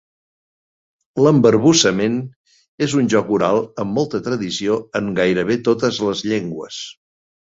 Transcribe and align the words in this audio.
L'embarbussament 1.25 2.15
és 2.87 2.95
un 3.01 3.11
joc 3.15 3.29
oral 3.37 3.61
amb 3.83 3.95
molta 3.99 4.23
tradició 4.29 4.77
en 5.01 5.13
gairebé 5.21 5.59
totes 5.71 6.03
les 6.09 6.25
llengües. 6.33 6.83